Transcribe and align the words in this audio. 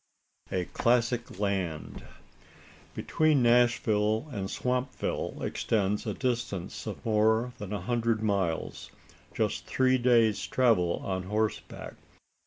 A 0.51 0.65
CLASSIC 0.65 1.39
LAND. 1.39 2.03
Between 2.95 3.43
Nashville 3.43 4.27
and 4.31 4.49
Swampville 4.49 5.43
extends 5.43 6.07
a 6.07 6.15
distance 6.15 6.87
of 6.87 7.05
more 7.05 7.53
than 7.59 7.71
a 7.71 7.81
hundred 7.81 8.23
miles 8.23 8.89
just 9.35 9.67
three 9.67 9.99
days' 9.99 10.47
travel 10.47 10.93
on 11.05 11.21
horseback. 11.21 11.93